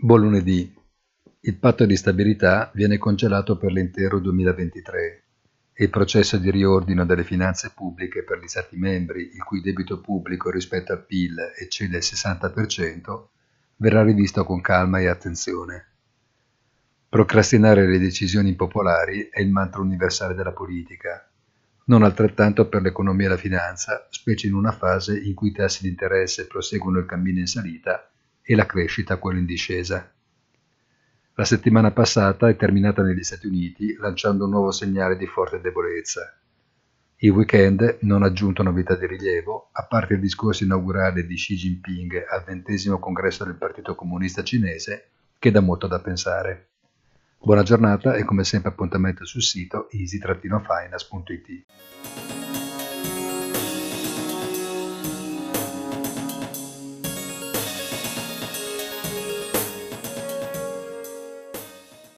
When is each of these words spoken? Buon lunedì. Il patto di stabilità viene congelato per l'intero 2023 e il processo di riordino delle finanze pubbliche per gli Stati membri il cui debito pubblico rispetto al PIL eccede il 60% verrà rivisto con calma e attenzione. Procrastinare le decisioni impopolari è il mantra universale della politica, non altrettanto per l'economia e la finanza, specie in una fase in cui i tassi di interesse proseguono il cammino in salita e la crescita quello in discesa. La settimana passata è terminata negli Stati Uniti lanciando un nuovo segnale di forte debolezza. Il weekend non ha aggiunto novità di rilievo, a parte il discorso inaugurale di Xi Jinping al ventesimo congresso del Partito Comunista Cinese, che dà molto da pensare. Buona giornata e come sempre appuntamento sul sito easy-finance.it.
Buon 0.00 0.20
lunedì. 0.20 0.72
Il 1.40 1.56
patto 1.56 1.84
di 1.84 1.96
stabilità 1.96 2.70
viene 2.72 2.98
congelato 2.98 3.56
per 3.56 3.72
l'intero 3.72 4.20
2023 4.20 5.24
e 5.72 5.84
il 5.84 5.90
processo 5.90 6.38
di 6.38 6.52
riordino 6.52 7.04
delle 7.04 7.24
finanze 7.24 7.72
pubbliche 7.74 8.22
per 8.22 8.38
gli 8.38 8.46
Stati 8.46 8.76
membri 8.76 9.32
il 9.34 9.42
cui 9.42 9.60
debito 9.60 10.00
pubblico 10.00 10.50
rispetto 10.50 10.92
al 10.92 11.04
PIL 11.04 11.36
eccede 11.58 11.96
il 11.96 12.04
60% 12.04 13.26
verrà 13.74 14.04
rivisto 14.04 14.44
con 14.44 14.60
calma 14.60 15.00
e 15.00 15.08
attenzione. 15.08 15.86
Procrastinare 17.08 17.84
le 17.84 17.98
decisioni 17.98 18.50
impopolari 18.50 19.28
è 19.32 19.40
il 19.40 19.50
mantra 19.50 19.80
universale 19.80 20.34
della 20.34 20.52
politica, 20.52 21.28
non 21.86 22.04
altrettanto 22.04 22.68
per 22.68 22.82
l'economia 22.82 23.26
e 23.26 23.30
la 23.30 23.36
finanza, 23.36 24.06
specie 24.10 24.46
in 24.46 24.54
una 24.54 24.70
fase 24.70 25.18
in 25.18 25.34
cui 25.34 25.48
i 25.48 25.52
tassi 25.52 25.82
di 25.82 25.88
interesse 25.88 26.46
proseguono 26.46 27.00
il 27.00 27.06
cammino 27.06 27.40
in 27.40 27.48
salita 27.48 28.08
e 28.50 28.54
la 28.54 28.64
crescita 28.64 29.18
quello 29.18 29.40
in 29.40 29.44
discesa. 29.44 30.10
La 31.34 31.44
settimana 31.44 31.90
passata 31.90 32.48
è 32.48 32.56
terminata 32.56 33.02
negli 33.02 33.22
Stati 33.22 33.46
Uniti 33.46 33.94
lanciando 33.98 34.44
un 34.44 34.50
nuovo 34.50 34.70
segnale 34.70 35.18
di 35.18 35.26
forte 35.26 35.60
debolezza. 35.60 36.34
Il 37.18 37.32
weekend 37.32 37.98
non 38.02 38.22
ha 38.22 38.26
aggiunto 38.26 38.62
novità 38.62 38.94
di 38.96 39.06
rilievo, 39.06 39.68
a 39.72 39.84
parte 39.84 40.14
il 40.14 40.20
discorso 40.20 40.64
inaugurale 40.64 41.26
di 41.26 41.34
Xi 41.34 41.56
Jinping 41.56 42.24
al 42.26 42.42
ventesimo 42.44 42.98
congresso 42.98 43.44
del 43.44 43.56
Partito 43.56 43.94
Comunista 43.94 44.42
Cinese, 44.42 45.10
che 45.38 45.50
dà 45.50 45.60
molto 45.60 45.86
da 45.86 46.00
pensare. 46.00 46.68
Buona 47.38 47.62
giornata 47.62 48.14
e 48.14 48.24
come 48.24 48.44
sempre 48.44 48.70
appuntamento 48.70 49.26
sul 49.26 49.42
sito 49.42 49.90
easy-finance.it. 49.90 51.66